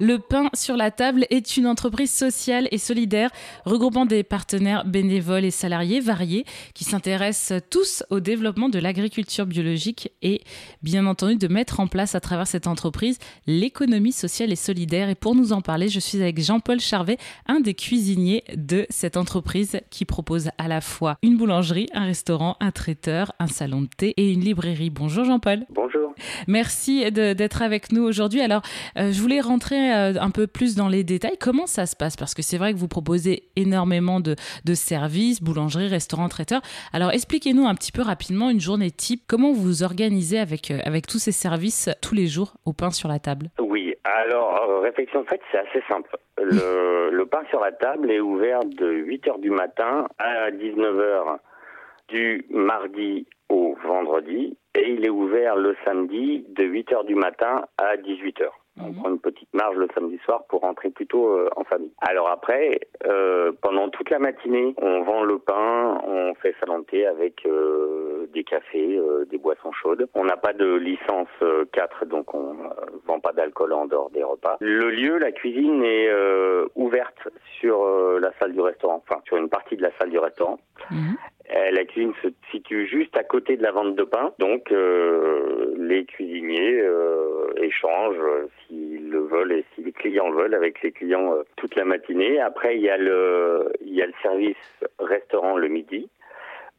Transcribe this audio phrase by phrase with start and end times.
[0.00, 3.30] Le pain sur la table est une entreprise sociale et solidaire
[3.64, 10.12] regroupant des partenaires bénévoles et salariés variés qui s'intéressent tous au développement de l'agriculture biologique
[10.22, 10.42] et
[10.84, 15.08] bien entendu de mettre en place à travers cette entreprise l'économie sociale et solidaire.
[15.08, 17.18] Et pour nous en parler, je suis avec Jean-Paul Charvet,
[17.48, 22.56] un des cuisiniers de cette entreprise qui propose à la fois une boulangerie, un restaurant,
[22.60, 24.90] un traiteur, un salon de thé et une librairie.
[24.90, 25.66] Bonjour Jean-Paul.
[25.70, 26.14] Bonjour.
[26.46, 28.40] Merci d'être avec nous aujourd'hui.
[28.40, 28.62] Alors,
[28.96, 31.36] euh, je voulais rentrer euh, un peu plus dans les détails.
[31.38, 32.16] Comment ça se passe?
[32.16, 34.34] Parce que c'est vrai que vous proposez énormément de,
[34.74, 36.60] services, boulangerie, restaurant, traiteur.
[36.92, 39.22] Alors expliquez-nous un petit peu rapidement une journée type.
[39.26, 42.90] Comment vous vous organisez avec, euh, avec tous ces services tous les jours au pain
[42.90, 43.50] sur la table?
[43.58, 46.16] Oui, alors euh, réflexion faite, c'est assez simple.
[46.36, 51.38] Le, le pain sur la table est ouvert de 8h du matin à 19h
[52.08, 57.96] du mardi au vendredi et il est ouvert le samedi de 8h du matin à
[57.96, 58.48] 18h.
[58.80, 58.94] On mhm.
[58.94, 61.92] prend une petite marge le samedi soir pour rentrer plutôt euh, en famille.
[62.00, 67.44] Alors après, euh, pendant toute la matinée, on vend le pain, on fait salanter avec
[67.46, 70.08] euh, des cafés, des boissons chaudes.
[70.14, 71.28] On n'a pas de licence
[71.72, 72.56] 4, donc on
[73.06, 74.56] vend pas d'alcool en dehors des repas.
[74.60, 76.10] Le lieu, la cuisine est
[76.74, 77.28] ouverte
[77.60, 77.84] sur
[78.20, 80.58] la salle du restaurant, enfin sur une partie de la salle du restaurant.
[80.90, 81.16] Mhm.
[81.50, 86.84] La cuisine se situe juste à côté de la vente de pain, donc les cuisiniers
[87.62, 91.84] échangent s'ils le veulent et si les clients veulent avec les clients euh, toute la
[91.84, 92.40] matinée.
[92.40, 94.56] Après, il y a le, il y a le service
[94.98, 96.08] restaurant le midi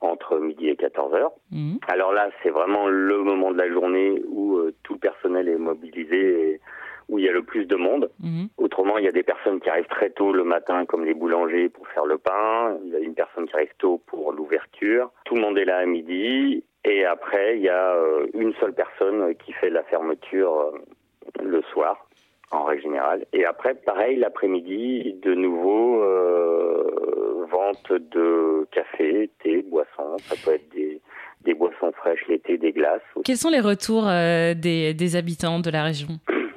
[0.00, 1.32] entre midi et 14 heures.
[1.50, 1.78] Mhm.
[1.88, 5.56] Alors là, c'est vraiment le moment de la journée où euh, tout le personnel est
[5.56, 6.60] mobilisé et
[7.08, 8.10] où il y a le plus de monde.
[8.20, 8.48] Mhm.
[8.58, 11.68] Autrement, il y a des personnes qui arrivent très tôt le matin, comme les boulangers,
[11.68, 12.76] pour faire le pain.
[12.84, 15.10] Il y a une personne qui arrive tôt pour l'ouverture.
[15.24, 16.64] Tout le monde est là à midi.
[16.84, 20.72] Et après, il y a euh, une seule personne qui fait la fermeture
[21.42, 22.08] le soir,
[22.50, 23.24] en règle générale.
[23.32, 30.16] Et après, pareil, l'après-midi, de nouveau, euh, vente de café, thé, boissons.
[30.18, 31.00] Ça peut être des,
[31.44, 33.02] des boissons fraîches l'été, des glaces.
[33.24, 36.08] Quels sont les retours euh, des, des habitants de la région?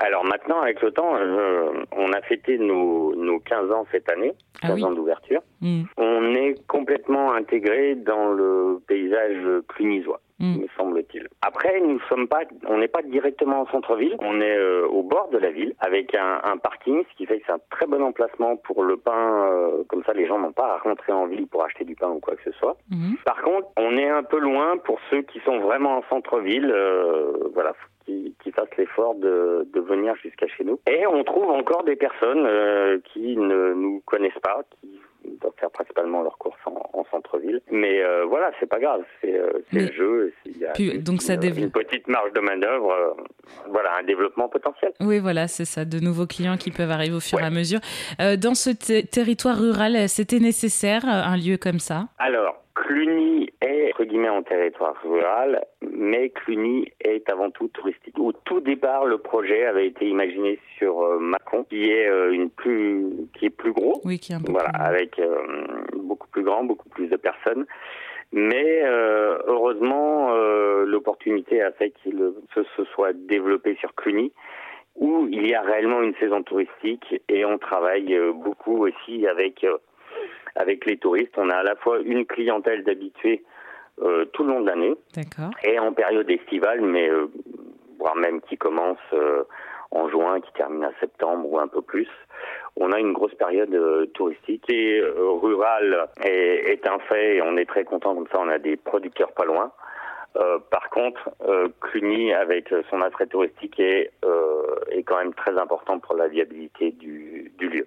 [0.00, 4.32] Alors maintenant, avec le temps, euh, on a fêté nos, nos 15 ans cette année,
[4.62, 5.42] 15 ah ans d'ouverture.
[5.60, 5.82] Hmm.
[5.98, 10.20] On est complètement intégré dans le paysage clunisois.
[10.40, 10.62] Hmm.
[10.62, 11.28] me semble-t-il.
[11.42, 15.28] Après, nous sommes pas, on n'est pas directement en centre-ville, on est euh, au bord
[15.28, 18.02] de la ville avec un, un, parking, ce qui fait que c'est un très bon
[18.02, 19.44] emplacement pour le pain.
[19.50, 22.08] Euh, comme ça, les gens n'ont pas à rentrer en ville pour acheter du pain
[22.08, 22.78] ou quoi que ce soit.
[22.90, 23.16] Hmm.
[23.26, 26.72] Par contre, on est un peu loin pour ceux qui sont vraiment en centre-ville.
[26.74, 27.74] Euh, voilà,
[28.04, 30.80] qui, qui fassent l'effort de, de, venir jusqu'à chez nous.
[30.90, 35.00] Et on trouve encore des personnes euh, qui ne nous connaissent pas, qui
[35.40, 37.04] doivent faire principalement leurs courses en,
[37.70, 40.32] Mais euh, voilà, c'est pas grave, c'est euh, le jeu.
[40.46, 43.22] Il y a donc ça une petite marge de manœuvre, euh,
[43.68, 44.92] voilà, un développement potentiel.
[45.00, 47.80] Oui, voilà, c'est ça, de nouveaux clients qui peuvent arriver au fur et à mesure.
[48.18, 52.08] dans ce territoire rural, c'était nécessaire un lieu comme ça?
[52.18, 58.18] Alors, Cluny est, entre guillemets, en territoire rural, mais Cluny est avant tout touristique.
[58.18, 62.48] Au tout départ, le projet avait été imaginé sur euh, Macon, qui est euh, une
[62.48, 64.00] plus, qui est plus gros.
[64.04, 65.36] Oui, qui est un peu Voilà, avec euh,
[65.66, 65.79] beaucoup
[66.40, 67.66] plus grand, beaucoup plus de personnes.
[68.32, 68.82] Mais
[69.46, 70.32] heureusement,
[70.84, 72.16] l'opportunité a fait qu'il
[72.54, 74.32] se, soit développé sur Cluny
[74.94, 79.66] où il y a réellement une saison touristique et on travaille beaucoup aussi avec
[80.56, 81.34] avec les touristes.
[81.36, 83.42] On a à la fois une clientèle d'habitués
[84.02, 84.94] euh, tout le long de l'année
[85.62, 87.26] et en période estivale, mais euh,
[87.98, 89.44] voire même qui commence euh,
[89.90, 92.08] en juin, qui termine à septembre ou un peu plus.
[92.76, 93.76] On a une grosse période
[94.14, 98.38] touristique et rurale est, un fait et on est très content comme ça.
[98.40, 99.72] On a des producteurs pas loin.
[100.36, 105.58] Euh, par contre, euh, Cluny, avec son attrait touristique, est, euh, est quand même très
[105.58, 107.09] important pour la viabilité du,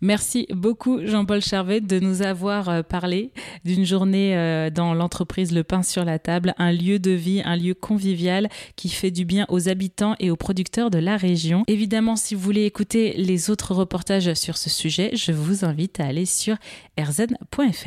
[0.00, 3.32] Merci beaucoup, Jean-Paul Charvet, de nous avoir euh, parlé
[3.64, 7.56] d'une journée euh, dans l'entreprise Le Pain sur la table, un lieu de vie, un
[7.56, 11.64] lieu convivial qui fait du bien aux habitants et aux producteurs de la région.
[11.66, 16.06] Évidemment, si vous voulez écouter les autres reportages sur ce sujet, je vous invite à
[16.06, 16.56] aller sur
[16.98, 17.86] rzn.fr.